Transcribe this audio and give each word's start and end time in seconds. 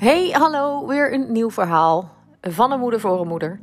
Hey, 0.00 0.28
hallo, 0.30 0.86
weer 0.86 1.12
een 1.12 1.32
nieuw 1.32 1.50
verhaal 1.50 2.10
van 2.40 2.72
een 2.72 2.80
moeder 2.80 3.00
voor 3.00 3.20
een 3.20 3.28
moeder. 3.28 3.60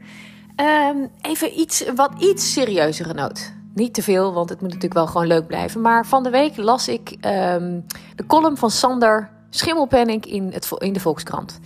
Ehm, 0.56 0.96
even 1.22 1.60
iets, 1.60 1.86
wat 1.96 2.12
iets 2.20 2.54
serieuzere 2.54 3.14
noot. 3.14 3.54
Niet 3.74 3.94
te 3.94 4.02
veel, 4.02 4.34
want 4.34 4.50
het 4.50 4.62
moet 4.62 4.68
natuurlijk 4.68 4.94
wel 4.94 5.08
gewoon 5.08 5.28
leuk 5.28 5.48
blijven. 5.48 5.82
Maar 5.82 6.06
van 6.06 6.24
de 6.24 6.30
week 6.30 6.58
las 6.58 6.88
ik 6.88 7.18
ehm, 7.22 7.80
de 8.16 8.26
column 8.26 8.58
van 8.58 8.72
Sander 8.72 9.30
Schimmelpenning 9.50 10.26
in, 10.26 10.52
het, 10.52 10.72
in 10.78 10.94
de 10.94 11.00
Volkskrant. 11.00 11.60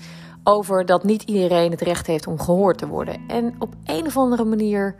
Over 0.43 0.85
dat 0.85 1.03
niet 1.03 1.23
iedereen 1.23 1.71
het 1.71 1.81
recht 1.81 2.07
heeft 2.07 2.27
om 2.27 2.39
gehoord 2.39 2.77
te 2.77 2.87
worden. 2.87 3.21
En 3.27 3.55
op 3.59 3.73
een 3.85 4.05
of 4.05 4.17
andere 4.17 4.43
manier 4.43 4.95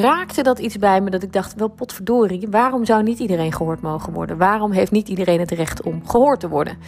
raakte 0.00 0.42
dat 0.42 0.58
iets 0.58 0.78
bij 0.78 1.00
me 1.00 1.10
dat 1.10 1.22
ik 1.22 1.32
dacht, 1.32 1.54
wel 1.54 1.68
potverdorie, 1.68 2.48
waarom 2.50 2.84
zou 2.84 3.02
niet 3.02 3.18
iedereen 3.18 3.52
gehoord 3.52 3.80
mogen 3.80 4.12
worden? 4.12 4.36
Waarom 4.36 4.70
heeft 4.70 4.92
niet 4.92 5.08
iedereen 5.08 5.40
het 5.40 5.50
recht 5.50 5.82
om 5.82 6.08
gehoord 6.08 6.40
te 6.40 6.48
worden? 6.48 6.78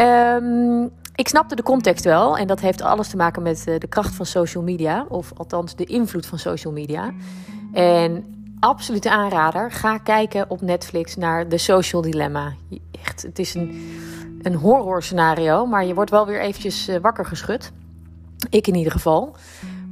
Um, 0.00 0.90
ik 1.16 1.28
snapte 1.28 1.54
de 1.54 1.62
context 1.62 2.04
wel 2.04 2.38
en 2.38 2.46
dat 2.46 2.60
heeft 2.60 2.82
alles 2.82 3.08
te 3.08 3.16
maken 3.16 3.42
met 3.42 3.64
eh, 3.66 3.78
de 3.78 3.86
kracht 3.86 4.14
van 4.14 4.26
social 4.26 4.62
media, 4.62 5.06
of 5.08 5.32
althans 5.36 5.76
de 5.76 5.84
invloed 5.84 6.26
van 6.26 6.38
social 6.38 6.72
media. 6.72 7.12
En 7.72 8.24
absolute 8.60 9.10
aanrader, 9.10 9.72
ga 9.72 9.98
kijken 9.98 10.50
op 10.50 10.60
Netflix 10.60 11.16
naar 11.16 11.48
The 11.48 11.56
Social 11.56 12.02
Dilemma. 12.02 12.54
Echt, 13.02 13.22
het 13.22 13.38
is 13.38 13.54
een, 13.54 13.96
een 14.42 14.54
horror 14.54 15.02
scenario, 15.02 15.66
maar 15.66 15.86
je 15.86 15.94
wordt 15.94 16.10
wel 16.10 16.26
weer 16.26 16.40
eventjes 16.40 16.88
eh, 16.88 17.00
wakker 17.00 17.26
geschud. 17.26 17.72
Ik 18.50 18.66
in 18.66 18.74
ieder 18.74 18.92
geval. 18.92 19.36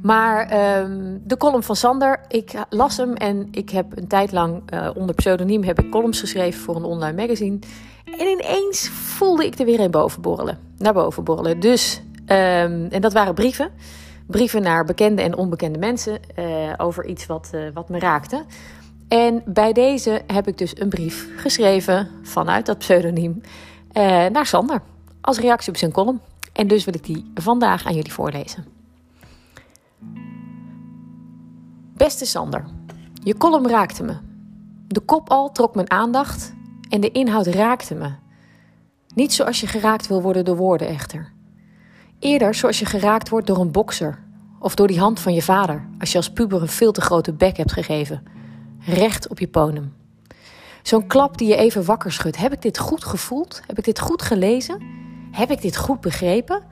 Maar 0.01 0.41
um, 0.79 1.21
de 1.23 1.37
column 1.37 1.63
van 1.63 1.75
Sander, 1.75 2.19
ik 2.27 2.53
las 2.69 2.97
hem 2.97 3.13
en 3.13 3.47
ik 3.51 3.69
heb 3.69 3.97
een 3.97 4.07
tijd 4.07 4.31
lang 4.31 4.61
uh, 4.73 4.89
onder 4.93 5.15
pseudoniem 5.15 5.63
heb 5.63 5.79
ik 5.79 5.91
columns 5.91 6.19
geschreven 6.19 6.61
voor 6.61 6.75
een 6.75 6.83
online 6.83 7.21
magazine. 7.21 7.59
En 8.05 8.27
ineens 8.27 8.89
voelde 8.89 9.45
ik 9.45 9.59
er 9.59 9.65
weer 9.65 9.79
een 9.79 9.91
boven 9.91 10.21
borrelen, 10.21 10.59
naar 10.77 10.93
boven 10.93 11.23
borrelen. 11.23 11.59
Dus, 11.59 12.01
um, 12.21 12.87
en 12.89 13.01
dat 13.01 13.13
waren 13.13 13.33
brieven. 13.33 13.71
Brieven 14.27 14.61
naar 14.61 14.85
bekende 14.85 15.21
en 15.21 15.35
onbekende 15.37 15.79
mensen 15.79 16.19
uh, 16.39 16.73
over 16.77 17.05
iets 17.05 17.25
wat, 17.25 17.51
uh, 17.55 17.61
wat 17.73 17.89
me 17.89 17.99
raakte. 17.99 18.45
En 19.07 19.43
bij 19.45 19.73
deze 19.73 20.21
heb 20.27 20.47
ik 20.47 20.57
dus 20.57 20.79
een 20.79 20.89
brief 20.89 21.27
geschreven 21.35 22.09
vanuit 22.21 22.65
dat 22.65 22.77
pseudoniem 22.77 23.41
naar 24.31 24.45
Sander. 24.45 24.81
Als 25.21 25.39
reactie 25.39 25.69
op 25.71 25.77
zijn 25.77 25.91
column. 25.91 26.19
En 26.53 26.67
dus 26.67 26.85
wil 26.85 26.93
ik 26.93 27.03
die 27.03 27.31
vandaag 27.33 27.85
aan 27.85 27.95
jullie 27.95 28.13
voorlezen. 28.13 28.65
Beste 31.93 32.25
Sander, 32.25 32.65
je 33.23 33.37
column 33.37 33.69
raakte 33.69 34.03
me. 34.03 34.17
De 34.87 34.99
kop 34.99 35.29
al 35.29 35.51
trok 35.51 35.75
mijn 35.75 35.91
aandacht 35.91 36.54
en 36.89 37.01
de 37.01 37.11
inhoud 37.11 37.47
raakte 37.47 37.95
me. 37.95 38.11
Niet 39.15 39.33
zoals 39.33 39.59
je 39.59 39.67
geraakt 39.67 40.07
wil 40.07 40.21
worden 40.21 40.45
door 40.45 40.55
woorden 40.55 40.87
echter. 40.87 41.33
Eerder 42.19 42.55
zoals 42.55 42.79
je 42.79 42.85
geraakt 42.85 43.29
wordt 43.29 43.47
door 43.47 43.59
een 43.59 43.71
bokser 43.71 44.23
of 44.59 44.75
door 44.75 44.87
die 44.87 44.99
hand 44.99 45.19
van 45.19 45.33
je 45.33 45.41
vader 45.41 45.87
als 45.99 46.11
je 46.11 46.17
als 46.17 46.31
puber 46.31 46.61
een 46.61 46.67
veel 46.67 46.91
te 46.91 47.01
grote 47.01 47.33
bek 47.33 47.57
hebt 47.57 47.71
gegeven. 47.71 48.23
Recht 48.79 49.27
op 49.27 49.39
je 49.39 49.47
ponum. 49.47 49.93
Zo'n 50.83 51.07
klap 51.07 51.37
die 51.37 51.47
je 51.47 51.55
even 51.55 51.85
wakker 51.85 52.11
schudt. 52.11 52.37
Heb 52.37 52.53
ik 52.53 52.61
dit 52.61 52.77
goed 52.77 53.03
gevoeld? 53.03 53.61
Heb 53.67 53.77
ik 53.77 53.83
dit 53.83 53.99
goed 53.99 54.21
gelezen? 54.21 54.81
Heb 55.31 55.51
ik 55.51 55.61
dit 55.61 55.77
goed 55.77 56.01
begrepen? 56.01 56.63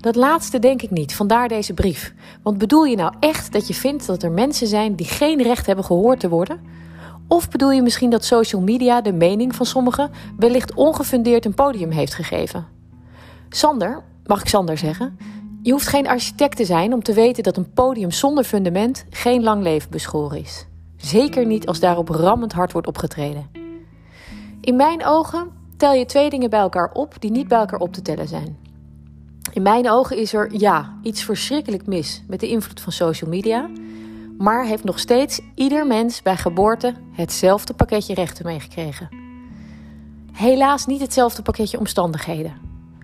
Dat 0.00 0.16
laatste 0.16 0.58
denk 0.58 0.82
ik 0.82 0.90
niet, 0.90 1.14
vandaar 1.14 1.48
deze 1.48 1.74
brief. 1.74 2.14
Want 2.42 2.58
bedoel 2.58 2.84
je 2.84 2.96
nou 2.96 3.14
echt 3.20 3.52
dat 3.52 3.66
je 3.66 3.74
vindt 3.74 4.06
dat 4.06 4.22
er 4.22 4.30
mensen 4.30 4.66
zijn 4.66 4.94
die 4.94 5.06
geen 5.06 5.42
recht 5.42 5.66
hebben 5.66 5.84
gehoord 5.84 6.20
te 6.20 6.28
worden? 6.28 6.60
Of 7.32 7.48
bedoel 7.48 7.70
je 7.70 7.82
misschien 7.82 8.10
dat 8.10 8.24
social 8.24 8.62
media 8.62 9.00
de 9.00 9.12
mening 9.12 9.54
van 9.54 9.66
sommigen 9.66 10.10
wellicht 10.36 10.74
ongefundeerd 10.74 11.44
een 11.44 11.54
podium 11.54 11.90
heeft 11.90 12.14
gegeven? 12.14 12.66
Sander, 13.48 14.02
mag 14.26 14.40
ik 14.40 14.48
Sander 14.48 14.78
zeggen? 14.78 15.18
Je 15.62 15.72
hoeft 15.72 15.86
geen 15.86 16.08
architect 16.08 16.56
te 16.56 16.64
zijn 16.64 16.92
om 16.92 17.02
te 17.02 17.12
weten 17.12 17.42
dat 17.42 17.56
een 17.56 17.72
podium 17.72 18.10
zonder 18.10 18.44
fundament 18.44 19.04
geen 19.10 19.42
lang 19.42 19.62
leven 19.62 19.90
beschoren 19.90 20.38
is. 20.38 20.66
Zeker 20.96 21.46
niet 21.46 21.66
als 21.66 21.80
daarop 21.80 22.08
rammend 22.08 22.52
hard 22.52 22.72
wordt 22.72 22.86
opgetreden. 22.86 23.50
In 24.60 24.76
mijn 24.76 25.06
ogen 25.06 25.50
tel 25.76 25.92
je 25.92 26.04
twee 26.04 26.30
dingen 26.30 26.50
bij 26.50 26.60
elkaar 26.60 26.90
op 26.92 27.14
die 27.18 27.30
niet 27.30 27.48
bij 27.48 27.58
elkaar 27.58 27.80
op 27.80 27.92
te 27.92 28.02
tellen 28.02 28.28
zijn. 28.28 28.58
In 29.52 29.62
mijn 29.62 29.90
ogen 29.90 30.16
is 30.16 30.32
er 30.32 30.54
ja, 30.56 30.98
iets 31.02 31.24
verschrikkelijk 31.24 31.86
mis 31.86 32.22
met 32.28 32.40
de 32.40 32.48
invloed 32.48 32.80
van 32.80 32.92
social 32.92 33.30
media, 33.30 33.70
maar 34.38 34.64
heeft 34.64 34.84
nog 34.84 34.98
steeds 34.98 35.40
ieder 35.54 35.86
mens 35.86 36.22
bij 36.22 36.36
geboorte 36.36 36.94
hetzelfde 37.12 37.74
pakketje 37.74 38.14
rechten 38.14 38.46
meegekregen. 38.46 39.08
Helaas 40.32 40.86
niet 40.86 41.00
hetzelfde 41.00 41.42
pakketje 41.42 41.78
omstandigheden, 41.78 42.54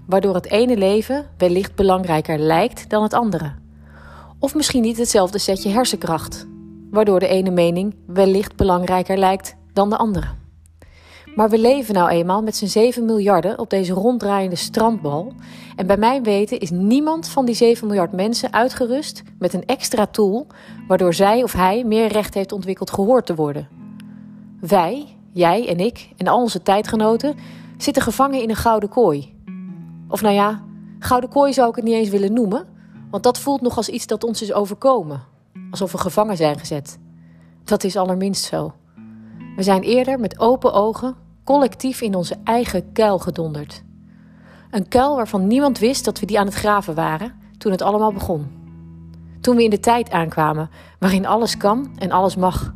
waardoor 0.06 0.34
het 0.34 0.50
ene 0.50 0.76
leven 0.76 1.26
wellicht 1.36 1.74
belangrijker 1.74 2.38
lijkt 2.38 2.90
dan 2.90 3.02
het 3.02 3.14
andere. 3.14 3.52
Of 4.38 4.54
misschien 4.54 4.82
niet 4.82 4.98
hetzelfde 4.98 5.38
setje 5.38 5.70
hersenkracht, 5.70 6.46
waardoor 6.90 7.20
de 7.20 7.28
ene 7.28 7.50
mening 7.50 7.94
wellicht 8.06 8.56
belangrijker 8.56 9.16
lijkt 9.16 9.56
dan 9.72 9.90
de 9.90 9.96
andere. 9.96 10.37
Maar 11.38 11.50
we 11.50 11.58
leven 11.58 11.94
nou 11.94 12.08
eenmaal 12.08 12.42
met 12.42 12.56
z'n 12.56 12.66
7 12.66 13.04
miljarden 13.04 13.58
op 13.58 13.70
deze 13.70 13.92
ronddraaiende 13.92 14.56
strandbal. 14.56 15.32
En 15.76 15.86
bij 15.86 15.96
mijn 15.96 16.22
weten 16.22 16.60
is 16.60 16.70
niemand 16.70 17.28
van 17.28 17.44
die 17.44 17.54
7 17.54 17.86
miljard 17.86 18.12
mensen 18.12 18.52
uitgerust 18.52 19.22
met 19.38 19.52
een 19.52 19.66
extra 19.66 20.06
tool 20.06 20.46
waardoor 20.88 21.14
zij 21.14 21.42
of 21.42 21.52
hij 21.52 21.84
meer 21.84 22.06
recht 22.06 22.34
heeft 22.34 22.52
ontwikkeld 22.52 22.90
gehoord 22.90 23.26
te 23.26 23.34
worden. 23.34 23.68
Wij, 24.60 25.16
jij 25.32 25.68
en 25.68 25.80
ik 25.80 26.08
en 26.16 26.26
al 26.26 26.40
onze 26.40 26.62
tijdgenoten 26.62 27.34
zitten 27.76 28.02
gevangen 28.02 28.42
in 28.42 28.50
een 28.50 28.56
gouden 28.56 28.88
kooi. 28.88 29.34
Of 30.08 30.22
nou 30.22 30.34
ja, 30.34 30.62
gouden 30.98 31.30
kooi 31.30 31.52
zou 31.52 31.68
ik 31.68 31.76
het 31.76 31.84
niet 31.84 31.94
eens 31.94 32.08
willen 32.08 32.32
noemen, 32.32 32.66
want 33.10 33.22
dat 33.22 33.38
voelt 33.38 33.60
nog 33.60 33.76
als 33.76 33.88
iets 33.88 34.06
dat 34.06 34.24
ons 34.24 34.42
is 34.42 34.52
overkomen. 34.52 35.22
Alsof 35.70 35.92
we 35.92 35.98
gevangen 35.98 36.36
zijn 36.36 36.58
gezet. 36.58 36.98
Dat 37.64 37.84
is 37.84 37.96
allerminst 37.96 38.44
zo. 38.44 38.72
We 39.56 39.62
zijn 39.62 39.82
eerder 39.82 40.20
met 40.20 40.38
open 40.38 40.72
ogen 40.72 41.26
collectief 41.48 42.00
in 42.00 42.14
onze 42.14 42.36
eigen 42.44 42.92
kuil 42.92 43.18
gedonderd. 43.18 43.82
Een 44.70 44.88
kuil 44.88 45.16
waarvan 45.16 45.46
niemand 45.46 45.78
wist 45.78 46.04
dat 46.04 46.20
we 46.20 46.26
die 46.26 46.38
aan 46.38 46.46
het 46.46 46.54
graven 46.54 46.94
waren 46.94 47.32
toen 47.58 47.72
het 47.72 47.82
allemaal 47.82 48.12
begon. 48.12 48.46
Toen 49.40 49.56
we 49.56 49.64
in 49.64 49.70
de 49.70 49.80
tijd 49.80 50.10
aankwamen 50.10 50.70
waarin 50.98 51.26
alles 51.26 51.56
kan 51.56 51.90
en 51.98 52.10
alles 52.10 52.36
mag. 52.36 52.74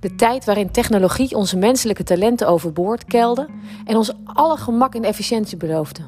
De 0.00 0.14
tijd 0.14 0.44
waarin 0.44 0.70
technologie 0.70 1.36
onze 1.36 1.56
menselijke 1.56 2.02
talenten 2.02 2.48
overboord 2.48 3.04
keilde 3.04 3.48
en 3.84 3.96
ons 3.96 4.12
alle 4.24 4.56
gemak 4.56 4.94
en 4.94 5.04
efficiëntie 5.04 5.56
beloofde. 5.56 6.02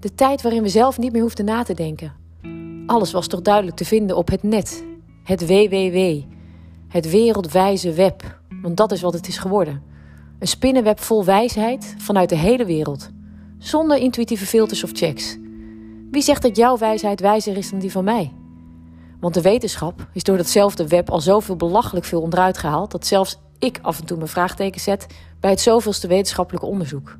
De 0.00 0.14
tijd 0.14 0.42
waarin 0.42 0.62
we 0.62 0.68
zelf 0.68 0.98
niet 0.98 1.12
meer 1.12 1.22
hoefden 1.22 1.44
na 1.44 1.62
te 1.62 1.74
denken. 1.74 2.12
Alles 2.86 3.12
was 3.12 3.26
toch 3.26 3.42
duidelijk 3.42 3.76
te 3.76 3.84
vinden 3.84 4.16
op 4.16 4.28
het 4.28 4.42
net, 4.42 4.84
het 5.24 5.46
WWW, 5.46 6.22
het 6.88 7.10
wereldwijze 7.10 7.92
web, 7.92 8.40
want 8.62 8.76
dat 8.76 8.92
is 8.92 9.02
wat 9.02 9.12
het 9.12 9.28
is 9.28 9.38
geworden. 9.38 9.90
Een 10.42 10.48
spinnenweb 10.48 11.00
vol 11.00 11.24
wijsheid 11.24 11.94
vanuit 11.98 12.28
de 12.28 12.36
hele 12.36 12.64
wereld, 12.64 13.10
zonder 13.58 13.96
intuïtieve 13.96 14.46
filters 14.46 14.84
of 14.84 14.90
checks. 14.92 15.38
Wie 16.10 16.22
zegt 16.22 16.42
dat 16.42 16.56
jouw 16.56 16.78
wijsheid 16.78 17.20
wijzer 17.20 17.56
is 17.56 17.70
dan 17.70 17.78
die 17.78 17.90
van 17.90 18.04
mij? 18.04 18.32
Want 19.20 19.34
de 19.34 19.40
wetenschap 19.42 20.06
is 20.12 20.22
door 20.22 20.36
datzelfde 20.36 20.88
web 20.88 21.10
al 21.10 21.20
zoveel 21.20 21.56
belachelijk 21.56 22.06
veel 22.06 22.20
onderuit 22.20 22.58
gehaald 22.58 22.90
dat 22.90 23.06
zelfs 23.06 23.38
ik 23.58 23.78
af 23.82 23.98
en 23.98 24.06
toe 24.06 24.16
mijn 24.16 24.28
vraagteken 24.28 24.80
zet 24.80 25.06
bij 25.40 25.50
het 25.50 25.60
zoveelste 25.60 26.06
wetenschappelijke 26.06 26.66
onderzoek. 26.66 27.16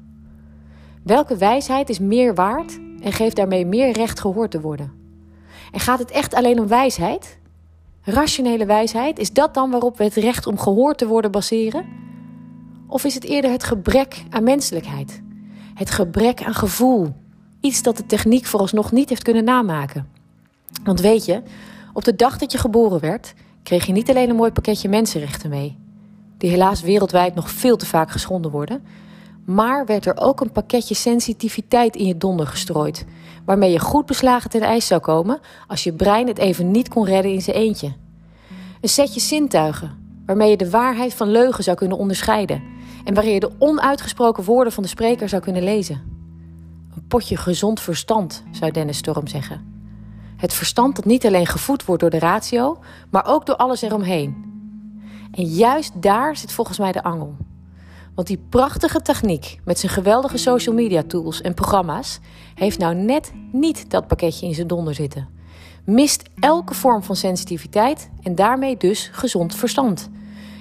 Welke 1.02 1.36
wijsheid 1.36 1.88
is 1.88 1.98
meer 1.98 2.34
waard 2.34 2.78
en 3.00 3.12
geeft 3.12 3.36
daarmee 3.36 3.66
meer 3.66 3.92
recht 3.92 4.20
gehoord 4.20 4.50
te 4.50 4.60
worden? 4.60 4.92
En 5.72 5.80
gaat 5.80 5.98
het 5.98 6.10
echt 6.10 6.34
alleen 6.34 6.60
om 6.60 6.66
wijsheid? 6.68 7.38
Rationele 8.02 8.66
wijsheid, 8.66 9.18
is 9.18 9.32
dat 9.32 9.54
dan 9.54 9.70
waarop 9.70 9.96
we 9.96 10.04
het 10.04 10.14
recht 10.14 10.46
om 10.46 10.58
gehoord 10.58 10.98
te 10.98 11.06
worden 11.06 11.30
baseren? 11.30 12.00
Of 12.92 13.04
is 13.04 13.14
het 13.14 13.24
eerder 13.24 13.50
het 13.50 13.64
gebrek 13.64 14.22
aan 14.30 14.42
menselijkheid? 14.42 15.22
Het 15.74 15.90
gebrek 15.90 16.42
aan 16.42 16.54
gevoel. 16.54 17.14
Iets 17.60 17.82
dat 17.82 17.96
de 17.96 18.06
techniek 18.06 18.46
vooralsnog 18.46 18.92
niet 18.92 19.08
heeft 19.08 19.22
kunnen 19.22 19.44
namaken. 19.44 20.08
Want 20.84 21.00
weet 21.00 21.24
je, 21.24 21.42
op 21.92 22.04
de 22.04 22.16
dag 22.16 22.38
dat 22.38 22.52
je 22.52 22.58
geboren 22.58 23.00
werd, 23.00 23.34
kreeg 23.62 23.86
je 23.86 23.92
niet 23.92 24.10
alleen 24.10 24.30
een 24.30 24.36
mooi 24.36 24.50
pakketje 24.50 24.88
mensenrechten 24.88 25.50
mee, 25.50 25.78
die 26.38 26.50
helaas 26.50 26.82
wereldwijd 26.82 27.34
nog 27.34 27.50
veel 27.50 27.76
te 27.76 27.86
vaak 27.86 28.10
geschonden 28.10 28.50
worden, 28.50 28.84
maar 29.44 29.86
werd 29.86 30.06
er 30.06 30.16
ook 30.16 30.40
een 30.40 30.52
pakketje 30.52 30.94
sensitiviteit 30.94 31.96
in 31.96 32.06
je 32.06 32.16
donder 32.16 32.46
gestrooid, 32.46 33.04
waarmee 33.44 33.72
je 33.72 33.80
goed 33.80 34.06
beslagen 34.06 34.50
ten 34.50 34.62
ijs 34.62 34.86
zou 34.86 35.00
komen 35.00 35.40
als 35.66 35.84
je 35.84 35.92
brein 35.92 36.26
het 36.26 36.38
even 36.38 36.70
niet 36.70 36.88
kon 36.88 37.04
redden 37.04 37.32
in 37.32 37.42
zijn 37.42 37.56
eentje. 37.56 37.92
Een 38.80 38.88
setje 38.88 39.20
zintuigen, 39.20 40.01
waarmee 40.26 40.50
je 40.50 40.56
de 40.56 40.70
waarheid 40.70 41.14
van 41.14 41.30
leugen 41.30 41.64
zou 41.64 41.76
kunnen 41.76 41.98
onderscheiden 41.98 42.62
en 43.04 43.14
waarin 43.14 43.32
je 43.32 43.40
de 43.40 43.50
onuitgesproken 43.58 44.44
woorden 44.44 44.72
van 44.72 44.82
de 44.82 44.88
spreker 44.88 45.28
zou 45.28 45.42
kunnen 45.42 45.62
lezen. 45.62 46.02
Een 46.94 47.06
potje 47.08 47.36
gezond 47.36 47.80
verstand, 47.80 48.42
zou 48.50 48.70
Dennis 48.70 48.96
Storm 48.96 49.26
zeggen. 49.26 49.70
Het 50.36 50.52
verstand 50.52 50.96
dat 50.96 51.04
niet 51.04 51.26
alleen 51.26 51.46
gevoed 51.46 51.84
wordt 51.84 52.00
door 52.00 52.10
de 52.10 52.18
ratio, 52.18 52.78
maar 53.10 53.26
ook 53.26 53.46
door 53.46 53.56
alles 53.56 53.82
eromheen. 53.82 54.50
En 55.32 55.44
juist 55.44 56.02
daar 56.02 56.36
zit 56.36 56.52
volgens 56.52 56.78
mij 56.78 56.92
de 56.92 57.02
angel. 57.02 57.36
Want 58.14 58.26
die 58.26 58.44
prachtige 58.48 59.02
techniek 59.02 59.58
met 59.64 59.78
zijn 59.78 59.92
geweldige 59.92 60.36
social 60.36 60.74
media 60.74 61.02
tools 61.02 61.40
en 61.40 61.54
programma's 61.54 62.18
heeft 62.54 62.78
nou 62.78 62.94
net 62.94 63.32
niet 63.52 63.90
dat 63.90 64.06
pakketje 64.06 64.46
in 64.46 64.54
zijn 64.54 64.66
donder 64.66 64.94
zitten. 64.94 65.28
Mist 65.84 66.22
elke 66.38 66.74
vorm 66.74 67.02
van 67.02 67.16
sensitiviteit 67.16 68.10
en 68.22 68.34
daarmee 68.34 68.76
dus 68.76 69.10
gezond 69.12 69.54
verstand. 69.54 70.10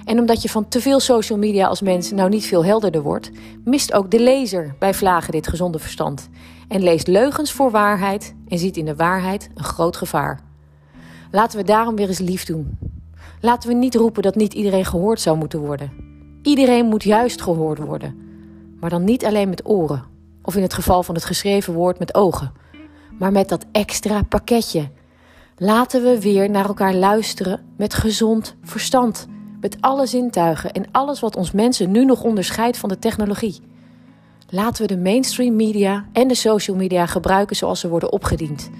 En 0.04 0.18
omdat 0.18 0.42
je 0.42 0.48
van 0.48 0.68
te 0.68 0.80
veel 0.80 1.00
social 1.00 1.38
media 1.38 1.66
als 1.66 1.80
mens 1.80 2.10
nou 2.10 2.28
niet 2.28 2.46
veel 2.46 2.64
helderder 2.64 3.02
wordt, 3.02 3.30
mist 3.64 3.92
ook 3.92 4.10
de 4.10 4.20
lezer 4.20 4.74
bij 4.78 4.94
vlagen 4.94 5.32
dit 5.32 5.48
gezonde 5.48 5.78
verstand. 5.78 6.28
En 6.68 6.82
leest 6.82 7.06
leugens 7.06 7.52
voor 7.52 7.70
waarheid 7.70 8.34
en 8.48 8.58
ziet 8.58 8.76
in 8.76 8.84
de 8.84 8.96
waarheid 8.96 9.50
een 9.54 9.64
groot 9.64 9.96
gevaar. 9.96 10.40
Laten 11.30 11.58
we 11.58 11.64
daarom 11.64 11.96
weer 11.96 12.08
eens 12.08 12.18
lief 12.18 12.44
doen. 12.44 12.78
Laten 13.40 13.68
we 13.68 13.74
niet 13.74 13.94
roepen 13.94 14.22
dat 14.22 14.34
niet 14.34 14.54
iedereen 14.54 14.84
gehoord 14.84 15.20
zou 15.20 15.36
moeten 15.36 15.60
worden. 15.60 15.92
Iedereen 16.42 16.86
moet 16.86 17.02
juist 17.02 17.42
gehoord 17.42 17.78
worden. 17.78 18.16
Maar 18.80 18.90
dan 18.90 19.04
niet 19.04 19.24
alleen 19.24 19.48
met 19.48 19.68
oren, 19.68 20.04
of 20.42 20.56
in 20.56 20.62
het 20.62 20.74
geval 20.74 21.02
van 21.02 21.14
het 21.14 21.24
geschreven 21.24 21.74
woord 21.74 21.98
met 21.98 22.14
ogen, 22.14 22.52
maar 23.18 23.32
met 23.32 23.48
dat 23.48 23.64
extra 23.72 24.22
pakketje. 24.22 24.88
Laten 25.56 26.02
we 26.02 26.20
weer 26.20 26.50
naar 26.50 26.66
elkaar 26.66 26.94
luisteren 26.94 27.60
met 27.76 27.94
gezond 27.94 28.56
verstand 28.62 29.26
met 29.62 29.76
alle 29.80 30.06
zintuigen 30.06 30.72
en 30.72 30.84
alles 30.90 31.20
wat 31.20 31.36
ons 31.36 31.52
mensen 31.52 31.90
nu 31.90 32.04
nog 32.04 32.22
onderscheidt 32.22 32.76
van 32.76 32.88
de 32.88 32.98
technologie. 32.98 33.60
Laten 34.48 34.86
we 34.86 34.94
de 34.94 35.00
mainstream 35.00 35.56
media 35.56 36.06
en 36.12 36.28
de 36.28 36.34
social 36.34 36.76
media 36.76 37.06
gebruiken 37.06 37.56
zoals 37.56 37.80
ze 37.80 37.88
worden 37.88 38.12
opgediend. 38.12 38.70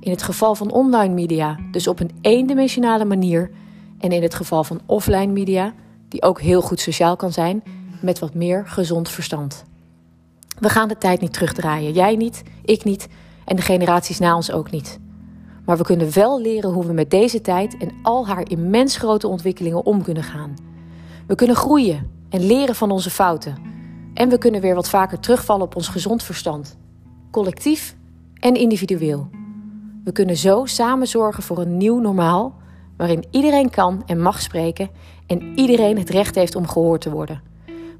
In 0.00 0.10
het 0.10 0.22
geval 0.22 0.54
van 0.54 0.70
online 0.70 1.14
media, 1.14 1.58
dus 1.70 1.86
op 1.86 2.00
een 2.00 2.10
eendimensionale 2.20 3.04
manier. 3.04 3.50
En 3.98 4.12
in 4.12 4.22
het 4.22 4.34
geval 4.34 4.64
van 4.64 4.80
offline 4.86 5.32
media, 5.32 5.74
die 6.08 6.22
ook 6.22 6.40
heel 6.40 6.62
goed 6.62 6.80
sociaal 6.80 7.16
kan 7.16 7.32
zijn, 7.32 7.62
met 8.00 8.18
wat 8.18 8.34
meer 8.34 8.66
gezond 8.66 9.08
verstand. 9.08 9.64
We 10.58 10.68
gaan 10.68 10.88
de 10.88 10.98
tijd 10.98 11.20
niet 11.20 11.32
terugdraaien. 11.32 11.92
Jij 11.92 12.16
niet, 12.16 12.42
ik 12.64 12.84
niet 12.84 13.08
en 13.46 13.56
de 13.56 13.62
generaties 13.62 14.18
na 14.18 14.36
ons 14.36 14.52
ook 14.52 14.70
niet. 14.70 14.98
Maar 15.64 15.76
we 15.76 15.84
kunnen 15.84 16.12
wel 16.14 16.40
leren 16.40 16.70
hoe 16.70 16.86
we 16.86 16.92
met 16.92 17.10
deze 17.10 17.40
tijd 17.40 17.76
en 17.76 17.90
al 18.02 18.26
haar 18.26 18.50
immens 18.50 18.96
grote 18.96 19.28
ontwikkelingen 19.28 19.84
om 19.84 20.02
kunnen 20.02 20.22
gaan. 20.22 20.54
We 21.26 21.34
kunnen 21.34 21.56
groeien 21.56 22.10
en 22.28 22.46
leren 22.46 22.74
van 22.74 22.90
onze 22.90 23.10
fouten. 23.10 23.56
En 24.14 24.28
we 24.28 24.38
kunnen 24.38 24.60
weer 24.60 24.74
wat 24.74 24.88
vaker 24.88 25.20
terugvallen 25.20 25.64
op 25.64 25.76
ons 25.76 25.88
gezond 25.88 26.22
verstand. 26.22 26.76
Collectief 27.30 27.96
en 28.34 28.54
individueel. 28.54 29.28
We 30.04 30.12
kunnen 30.12 30.36
zo 30.36 30.64
samen 30.64 31.06
zorgen 31.06 31.42
voor 31.42 31.58
een 31.58 31.76
nieuw 31.76 32.00
normaal 32.00 32.54
waarin 32.96 33.24
iedereen 33.30 33.70
kan 33.70 34.02
en 34.06 34.22
mag 34.22 34.40
spreken 34.40 34.90
en 35.26 35.58
iedereen 35.58 35.98
het 35.98 36.10
recht 36.10 36.34
heeft 36.34 36.56
om 36.56 36.68
gehoord 36.68 37.00
te 37.00 37.10
worden. 37.10 37.42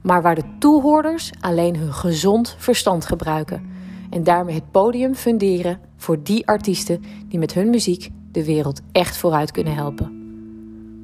Maar 0.02 0.22
waar 0.22 0.34
de 0.34 0.56
toehoorders 0.58 1.30
alleen 1.40 1.76
hun 1.76 1.92
gezond 1.92 2.54
verstand 2.58 3.06
gebruiken 3.06 3.74
en 4.10 4.24
daarmee 4.24 4.54
het 4.54 4.70
podium 4.70 5.14
funderen 5.14 5.80
voor 5.96 6.22
die 6.22 6.46
artiesten 6.46 7.02
die 7.28 7.38
met 7.38 7.54
hun 7.54 7.70
muziek 7.70 8.10
de 8.32 8.44
wereld 8.44 8.80
echt 8.92 9.16
vooruit 9.16 9.50
kunnen 9.50 9.74
helpen. 9.74 10.14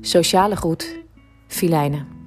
Sociale 0.01 0.57
groet, 0.57 0.97
Filijnen. 1.47 2.22